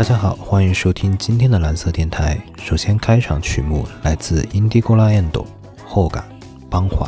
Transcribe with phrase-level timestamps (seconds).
[0.00, 2.40] 大家好，欢迎收听今天的蓝色电台。
[2.56, 5.44] 首先，开场曲目来自 Indigo La Endo
[5.84, 6.24] 后感
[6.70, 7.06] 邦华。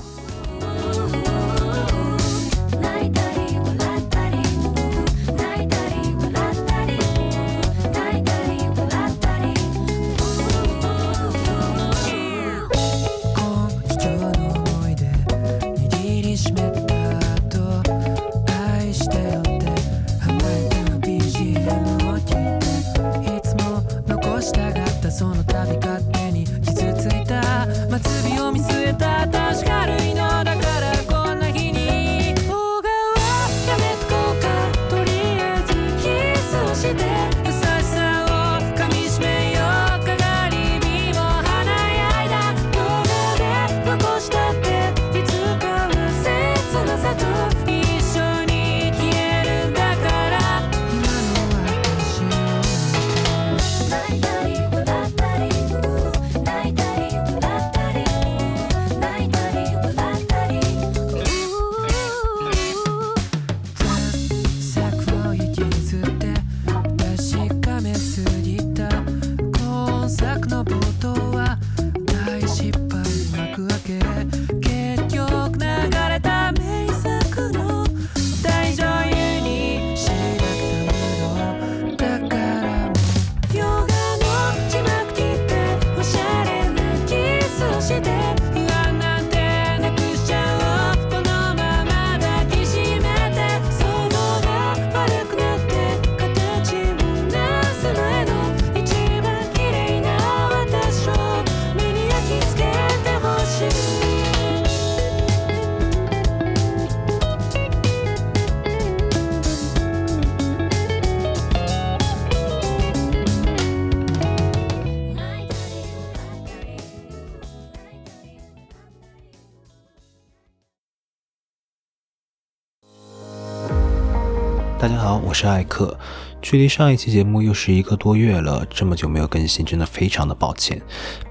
[125.16, 125.98] 我是艾克。
[126.40, 130.80] 距离上一期节目又是一个多月了，这么久没有更新，真的非常的抱歉。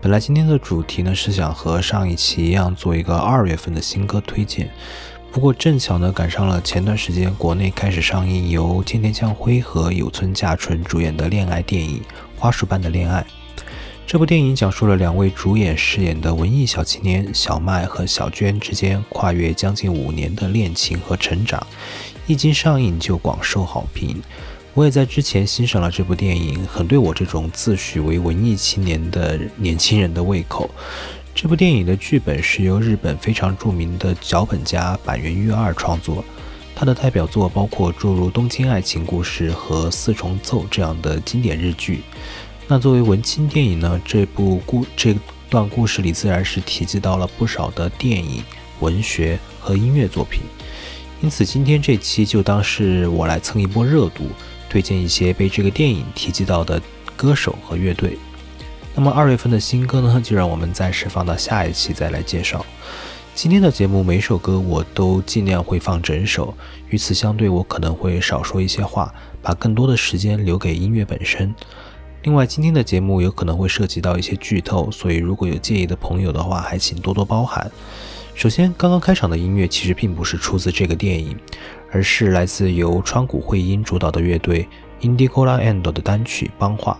[0.01, 4.69] 本来今天的主题呢是想和上一期一样做一个二月份的新歌推荐，
[5.31, 11.99] 不过正巧呢赶上了前段时间国内开始上映由天田将辉和有村架纯主演的恋爱电影
[12.39, 13.21] 《花束般的恋爱》。
[14.07, 21.65] 这部电影讲述了两位主演饰演的文艺小青年小麦和小娟之间跨越将近五年的恋情和成长。
[22.27, 24.21] 一经上映就广受好评，
[24.73, 30.69] 我也在之前欣赏了这部电影，很对我这种自诩为文艺青年的年轻人的胃口。
[31.33, 36.23] 这部电影的剧本是由日本非常著名的脚本家板垣裕二创作，
[36.75, 42.01] 他的代表作包括诸如《东京爱情故事》和《四重奏》这样的经典日剧。
[42.67, 45.15] 那作为文青电影呢，这部故这
[45.49, 48.43] 段故事里自然是提及到了不少的电影、
[48.79, 50.41] 文学和音乐作品。
[51.21, 54.23] 因此，今天这期就当是我来蹭一波热度，
[54.67, 56.81] 推荐一些被这个电影提及到的
[57.15, 58.17] 歌手和乐队。
[58.95, 62.65] 那么二月份的新歌呢，就让我们暂时放到下一期再来介绍。
[63.35, 66.53] 今天的节目每首歌我都尽量会放整首，
[66.89, 71.53] 与此相对，我可能会少说一些话，把更多的时间留给音乐本身。
[72.23, 77.71] 另外，今天的节目有可能会涉及到一些剧透，所以如果有介意的朋友的话，还请多多包涵。
[78.33, 81.37] 首先，刚刚开场的音乐其实并不是出自这个电影，
[81.91, 84.67] 而是来自由川谷惠音主导的乐队
[85.01, 86.93] Indigola End 的单曲《邦画》。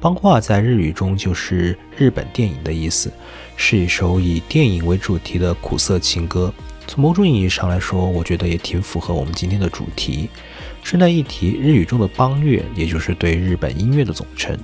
[0.00, 3.12] 邦画在日语中就是日本电影的意思，
[3.56, 6.52] 是一首以电影为主题的苦涩情歌。
[6.86, 10.28] 从某种意义上来说，我觉得也挺符合我们今天的主题。
[10.84, 14.56] 顺带一提，日语中的邦乐也就是对日本音乐的总称。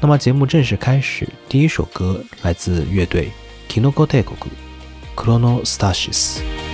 [0.00, 3.30] 那么节目正式开始，第一首歌来自乐队
[3.68, 4.06] Kinoko
[5.16, 6.65] クロノスタシス。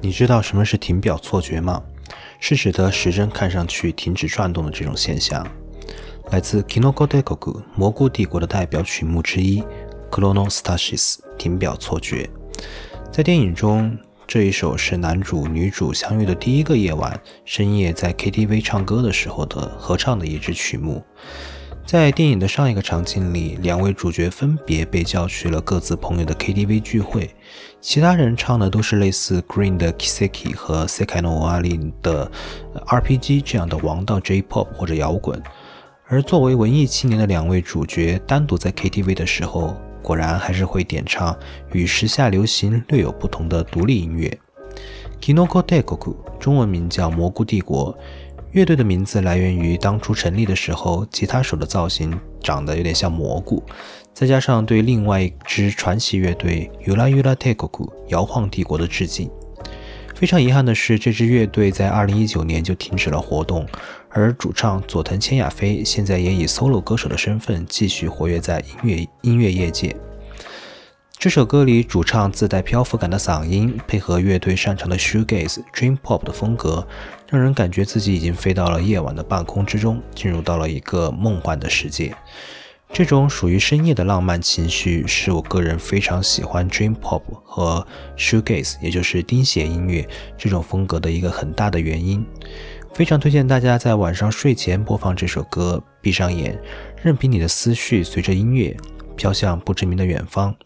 [0.00, 1.82] 你知道什么是停表错觉吗？
[2.40, 5.46] 是指的时针看上去停止转动的这种现象。
[6.30, 9.62] 来自 Kino Gotegoku 蘑菇帝国的代表曲目之一
[10.10, 12.28] ，Klonostasis 停表错觉。
[13.12, 21.04] 在电影中，这一首是男主女主相遇的第一个夜晚，深夜在 KTV 唱歌的时候的合唱的一支曲目。
[21.86, 27.34] 在电影的上一个场景里，两位主角分别被叫去了各自朋友的 KTV 聚会，
[27.80, 32.30] 其他人唱的都是类似 Green 的 Kiseki 和 Sekai no a l i 的
[32.86, 35.42] RPG 这样的王道 J-pop 或者摇滚，
[36.06, 41.36] 而作为文艺青年的两位主角单独在 KTV 的时候，果然还是会点唱
[41.72, 44.38] 与时下流行略有不同的独立音乐。
[45.20, 47.98] Kinoko Dekoku 中文名叫蘑菇帝国。
[48.52, 53.62] 乐队的名字来源于当初成立的时候，吉他手的造型长得有点像蘑菇，
[54.12, 59.30] 再加上对另外一支传奇乐队 Ula Ula Tekoku 摇晃帝国的致敬。
[60.16, 63.64] 非常遗憾的是，这支乐队在2019年就停止了活动，
[64.08, 69.96] 而主唱佐藤千雅飞现在也以 solo 歌手的身份继续活跃在音乐音乐业界。
[71.20, 76.88] 这首歌里，主唱自带漂浮感的嗓音，配合乐队擅长的 shoegaze dream pop 的风格，
[77.28, 82.16] 让人感觉自己已经飞到了夜晚的半空之中，进入到了一个梦幻的世界。
[82.90, 87.86] 这种属于深夜的浪漫情绪，是我个人非常喜欢 dream pop 和
[88.16, 90.08] shoegaze，也就是钉鞋音乐
[90.38, 92.24] 这种风格的一个很大的原因。
[92.94, 96.58] 非常推荐大家在晚上睡前播放这首歌，闭上眼，
[97.02, 98.74] 任凭你的思绪随着音乐
[99.16, 100.56] 飘向不知名的远方。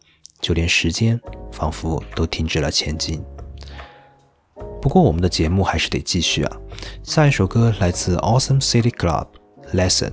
[0.44, 1.18] 就连时间
[1.50, 3.24] 仿佛都停止了前进。
[4.82, 6.56] 不过，我们的节目还是得继续啊！
[7.02, 9.28] 下一首歌来自 Awesome City Club，
[9.74, 10.10] 《Lesson》。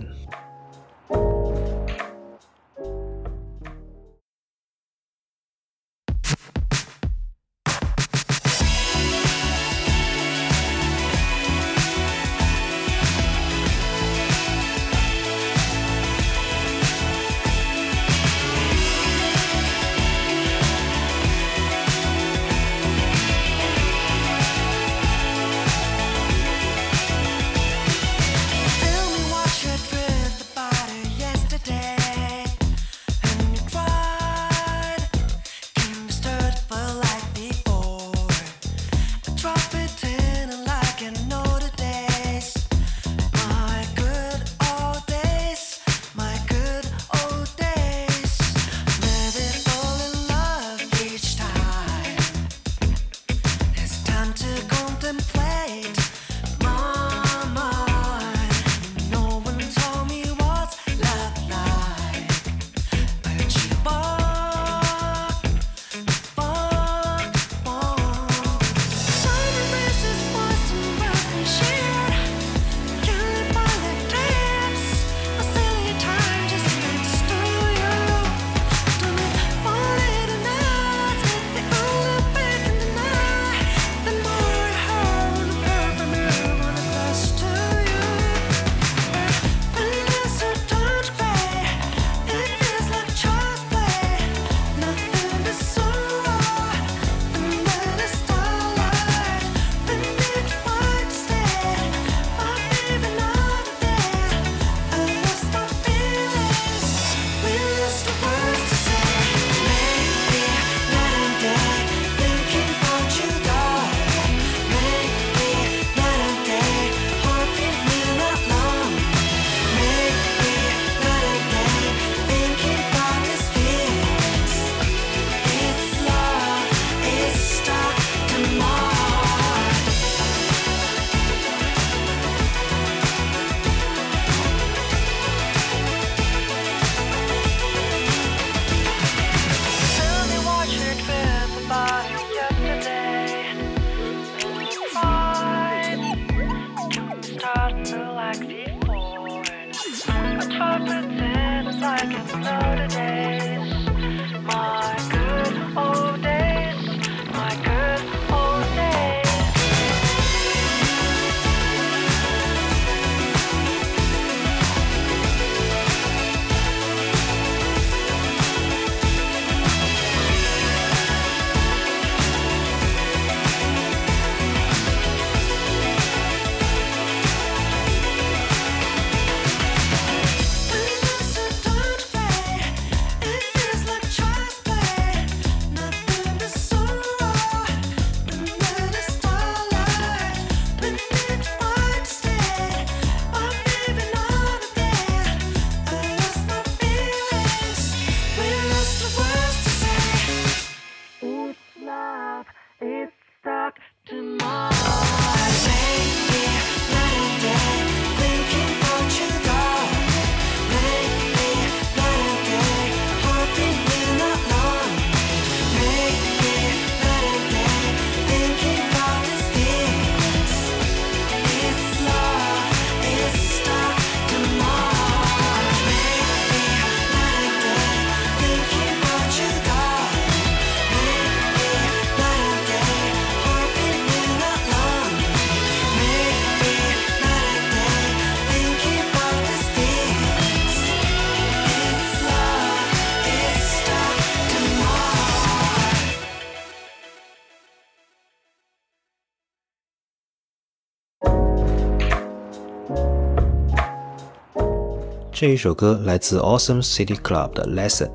[255.42, 258.12] 这一首歌来自 Awesome City Club 的 Lesson。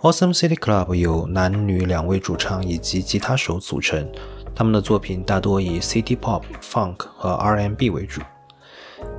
[0.00, 4.10] Awesome City Club 由男女两位主唱以及吉他手组成，
[4.52, 8.20] 他们的作品大多以 City Pop、Funk 和 R&B 为主。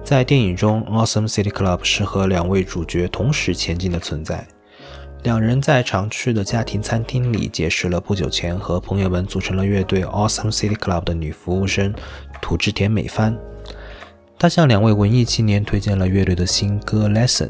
[0.04, 4.46] 在电影中，Awesome City Club 是和两位主角同时前进的存在。
[5.24, 11.94] 两人在常去的家庭餐厅里结识了不久前和朋友们组成了乐队 Awesome City Club 的女服务生
[12.42, 13.34] 土之田美帆。
[14.42, 17.50] 他向两位文艺青年推荐了乐队的新歌《Lesson》。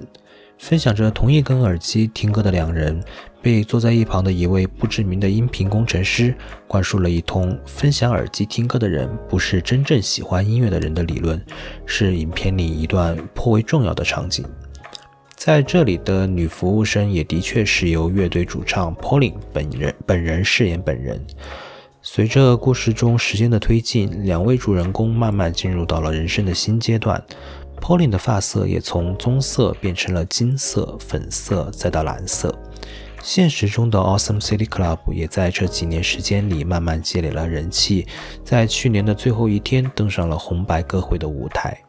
[0.58, 3.02] 分享着同一根耳机听歌的两人，
[3.42, 6.36] 被坐在一旁的一位不知名的音频工程师
[6.68, 11.42] 灌输了一通分享耳机听歌的人不是真正喜欢音乐的人的理论，
[11.86, 14.46] 是影片里一段颇为重要的场景。
[15.38, 21.26] 在这里的女服务生也的确是由乐队主唱 Pauline 本人本人饰演本人。
[22.04, 27.24] 随着故事中时间的推进，两位主人公慢慢进入到了人生的新阶段。
[27.80, 32.58] Pauline 的发色也从棕色变成了金色、粉色，再到蓝色。
[33.22, 38.08] 现实中的 Awesome City Club 也在这几年时间里慢慢积累了人气，
[38.44, 41.80] 在去年的最后一天登上了红白歌会的舞台。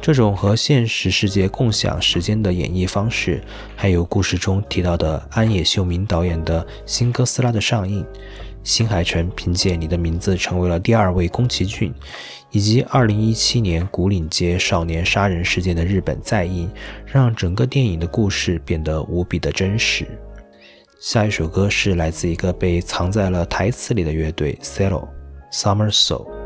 [0.00, 3.40] 这种和现实世界共享时间的演绎方式，
[3.76, 8.04] 还有故事中提到的安野秀明导演的新哥斯拉的上映。
[8.62, 11.92] 新海诚凭借《你的名字》成为了第二位宫崎骏，
[12.50, 16.70] 以及2017年古岭街少年杀人事件的日本再映，
[17.06, 20.06] 让整个电影的故事变得无比的真实。
[21.00, 25.08] 下一首歌是来自一个被藏在了台词里的乐队 Cello
[25.50, 26.39] Summer Soul。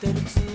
[0.00, 0.47] that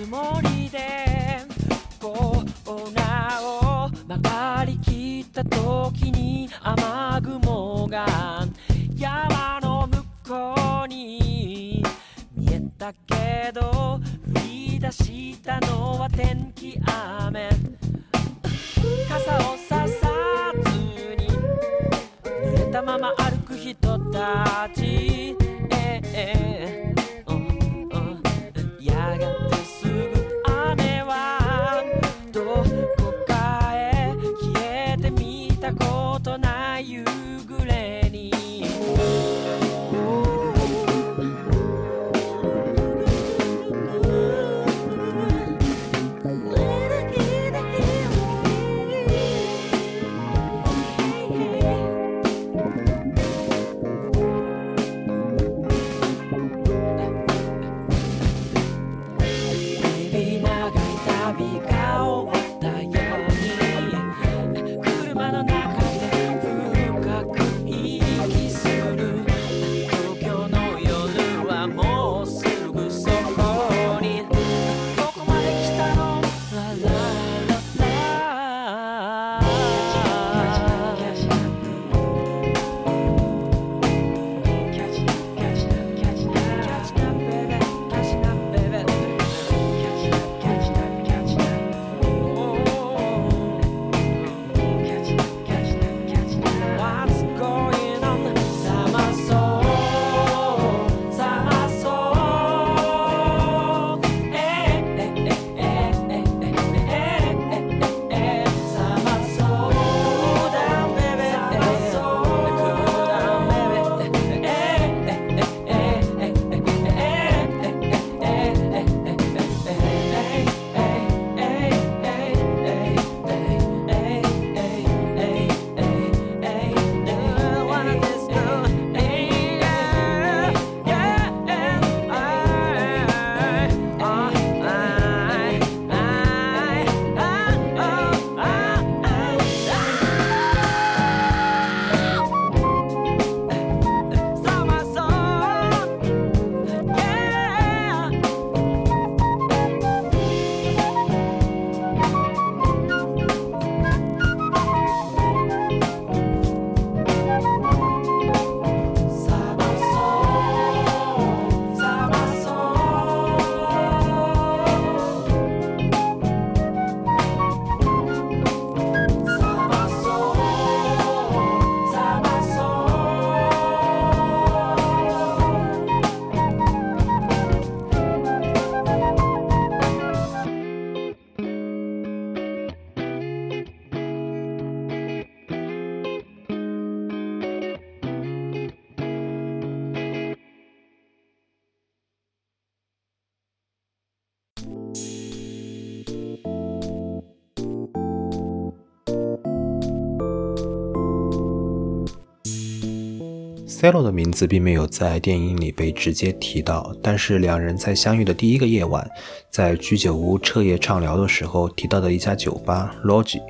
[203.84, 209.06] Cello 的名字并没有在电影里被直接提到，但是两人在相遇的第一个夜晚，
[209.50, 213.42] 在居酒屋彻夜畅聊的时候提到的一家酒吧 Logi，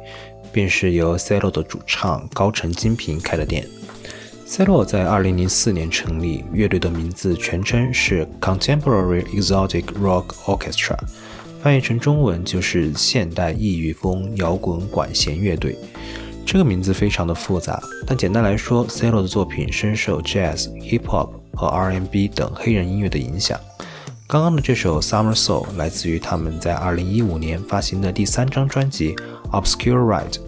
[0.52, 3.64] 便是由 Cello 的主唱高城金平开的店。
[4.44, 10.98] Cello 在2004年成立，乐队的名字全称是 Contemporary Exotic Rock Orchestra，
[11.62, 15.76] 翻译成中文就是现代异域风摇滚管弦乐队。
[16.46, 23.58] 这个名字非常的复杂，但简单来说，Cello 的作品深受 Jazz、Hip Hop 和 R&B 等黑人音乐的影响。
[24.26, 29.16] 刚刚的这首 Summer Soul 来自于他们在2015年发行的第三张专辑
[29.50, 30.38] Obscure Ride。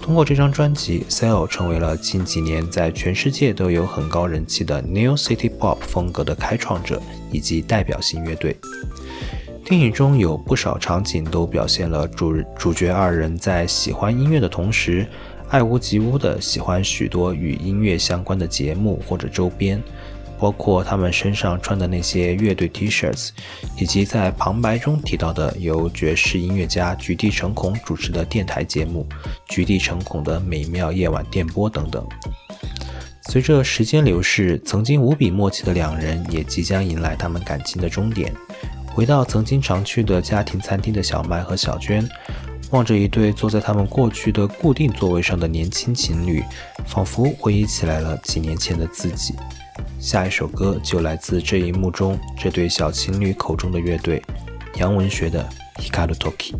[0.00, 8.56] 通过这张专辑，Cello 成为了近几年在全世界都有很高人气的 New City Pop 风格的开创者以及代表性乐队。
[9.62, 15.06] 电影中有不少场景都表现了主主角二人在喜欢音乐的同时，
[15.50, 19.82] 爱屋及乌的喜欢许多与音乐相关的节目或者周边。
[20.38, 23.28] 包括他们身上穿的那些乐队 T-shirts，
[23.76, 29.06] 以及在旁白中提到的由爵士音乐家菊地诚孔主持的电台节目
[29.46, 32.08] 《菊地诚孔的美妙夜晚电波》等等。
[33.28, 38.32] 随着时间流逝，曾经无比默契的两人也即将迎来他们感情的终点。
[38.86, 42.08] 回到曾经常去的家庭餐厅的小麦和小娟，
[42.70, 46.42] 望着一对坐在他们过去的固定座位上的年轻情侣，
[46.86, 49.34] 仿佛回忆起来了几年前的自己。
[49.98, 54.22] 下一首歌就来自这一幕中这对小情侣口中的乐队
[54.76, 56.54] 杨文学的 Hikaru Toki。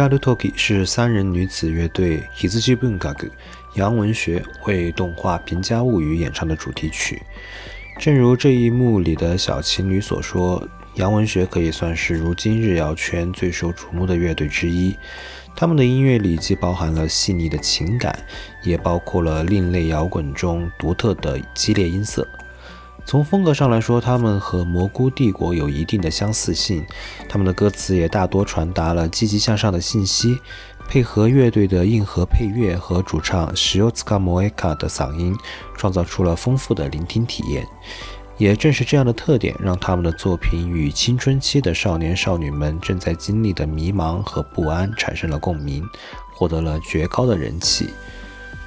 [0.00, 3.28] G a r u Toki 是三人女子乐队 Hizuchi Bungaku
[3.74, 7.20] 洋文学为动画《平家物语》演唱的主题曲。
[7.98, 14.96] 正如这一幕里的小情侣所说，杨文学可以算是如今日谣圈最受瞩目的乐队之一。
[15.54, 18.18] 他们的音乐里既包含了细腻的情感，
[18.62, 22.26] 也包括了另类摇滚中独特的激烈音色。
[23.04, 26.84] 从风格上来说，他们和蘑菇帝国有一定的相似性。
[27.28, 30.38] 他们的歌词也大多传达了积极向上的信息，
[30.88, 35.36] 配合乐队的硬核配乐和主唱 Shiotsuka Moeka 的嗓音，
[35.76, 37.66] 创造出了丰富的聆听体验。
[38.38, 45.86] 也正是这样的特点，让他们的作品与青春期的少年少女们正在经历的迷茫和不安产生了共鸣，
[46.32, 47.90] 获得了绝高的人气。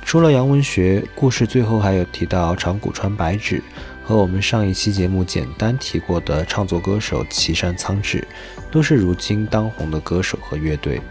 [0.05, 3.63] 除了洋文学故事，最后还有提到长谷川白纸。
[4.03, 8.27] 和我们上一期节目简单提过的创作歌手岐山苍志，
[8.69, 11.01] 都是如今当红的歌手和乐队。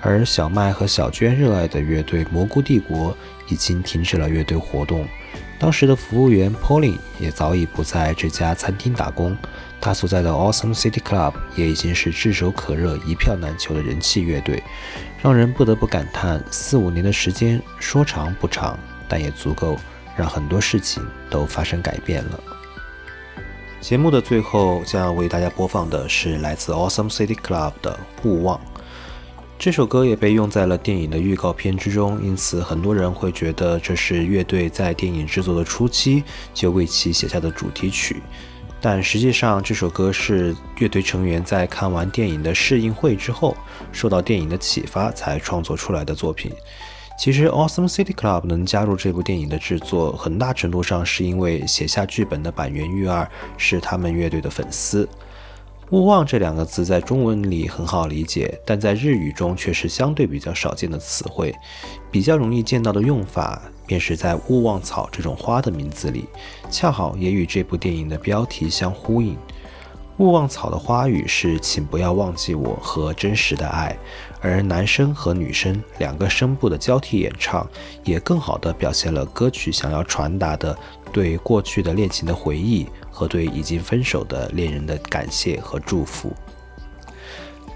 [0.00, 3.16] 而小麦和小娟热爱的乐队蘑菇帝国
[3.48, 5.04] 已经停止了乐队活动。
[5.58, 9.36] 当时的服务员 Pauline 也早已不在这家餐厅打工，
[9.80, 14.62] 他所在的 Awesome City Club 也已经是炙手可热、一票难求的人气乐队，
[15.20, 19.76] 让人不得不感叹：四五年的时间说长不长，但也足够。
[20.18, 22.40] 让很多事情都发生改变了。
[23.80, 27.96] 节目的最后将要为大家播放的是来自 Awesome City Club 的
[28.28, 28.58] 《勿忘》。
[29.56, 38.20] 这首歌也被用在了电影的预告片之中，因此很多人会觉得这是乐队在电影制作的初期就为其写下的主题曲。
[38.80, 43.56] 但实际上，这首歌是乐队成员在看完电影的试映会之后，
[43.90, 46.52] 受到电影的启发才创作出来的作品。
[47.18, 55.06] 其实，Awesome City Club 能加入这部电影的制作，很大程度上是因为写下剧本的板垣裕二是他们乐队的粉丝。
[55.90, 61.52] 勿忘这两个字在中文里很好理解，但在日语中却是相对比较少见的词汇。
[62.08, 66.26] 比较容易见到的用法，便是在勿忘草这种花的名字里，
[66.70, 69.36] 恰好也与这部电影的标题相呼应。
[70.18, 73.96] 勿忘草的花语是“请不要忘记我”和“真实的爱”，
[74.40, 77.68] 而男生和女生两个声部的交替演唱，
[78.04, 80.76] 也更好地表现了歌曲想要传达的
[81.12, 86.32] 对过去的恋情的回忆和对已经分手的恋人的感谢和祝福。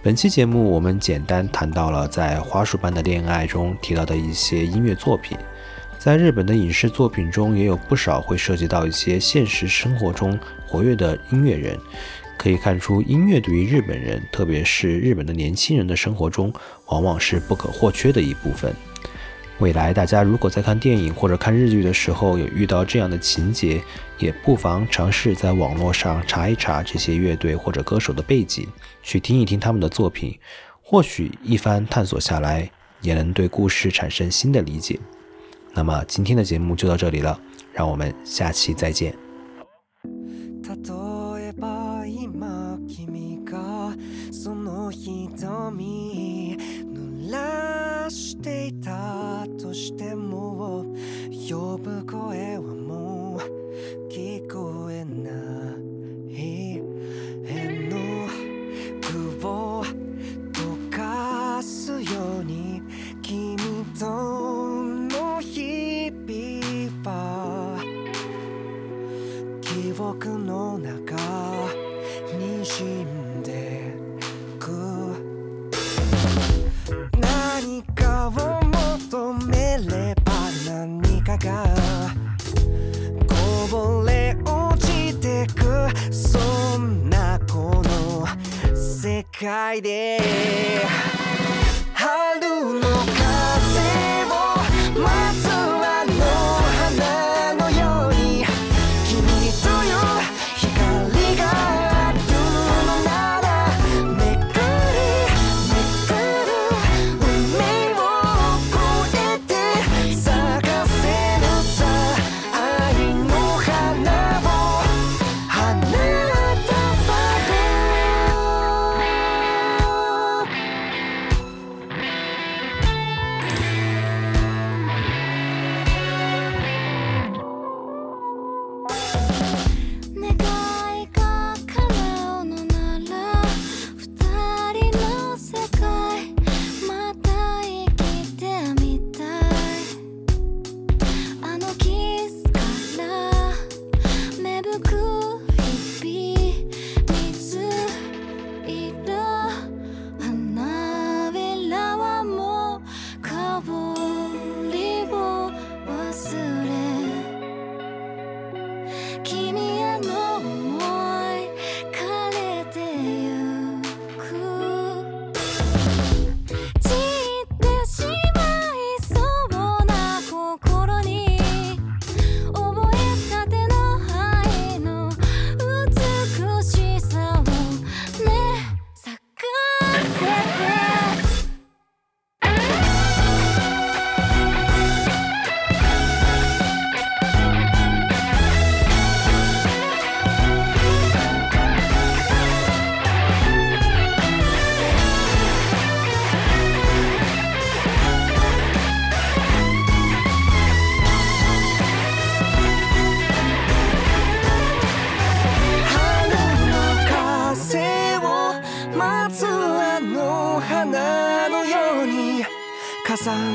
[0.03, 5.39] 本期节目我们简单谈到了在花束般的恋爱中提到的一些音乐作品。
[5.97, 11.79] 在日本的影视作品中，也有不少会涉及到一些现实生活中活跃的音乐人。
[12.39, 16.53] 可以看出，音乐对于日本人，特别是日本的年轻人的生活中，
[16.87, 18.75] 往往是不可或缺的一部分。
[19.59, 23.81] 未来大家如果在看电影或者看日剧的时候有遇到这样的情节，
[24.19, 28.67] 也不妨尝试在网络上查一查这些乐队或者歌手的背景，
[29.05, 30.37] 去听一听他们的作品，
[30.83, 32.69] 或许一番探索下来，
[33.03, 34.99] 也能对故事产生新的理解。
[35.73, 37.39] 那么今天的节目就到这里了，
[37.73, 39.32] 让我们下期再见。
[48.13, 50.85] していたとしても
[51.49, 55.31] 呼ぶ声はもう聞こえな
[56.29, 56.83] い。
[57.45, 57.97] 変の
[59.41, 59.85] 具を
[60.53, 62.01] 溶かすよ
[62.41, 62.83] うに
[63.23, 63.57] 君
[63.99, 67.83] との日々は。
[69.63, 71.82] 記憶の中。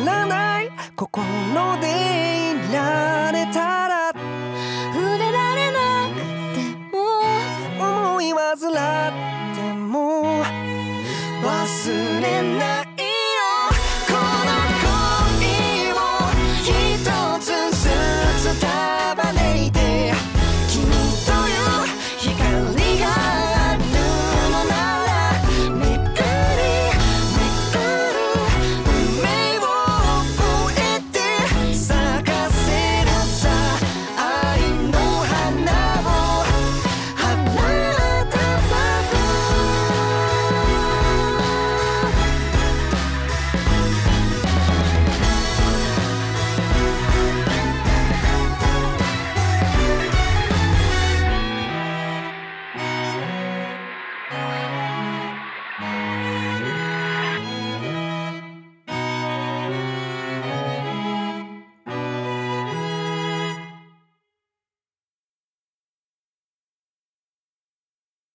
[0.05, 0.71] らない。
[0.95, 1.15] 心
[1.79, 4.11] でいられたら。
[4.93, 6.21] 触れられなく
[6.55, 6.97] ても。
[8.13, 9.36] 思い煩って。